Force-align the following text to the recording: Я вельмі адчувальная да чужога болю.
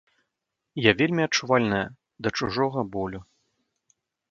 Я 0.85 0.91
вельмі 1.01 1.21
адчувальная 1.27 1.83
да 2.25 2.33
чужога 2.41 2.87
болю. 2.99 3.19